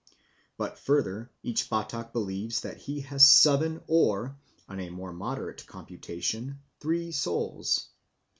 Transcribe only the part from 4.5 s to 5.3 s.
on a more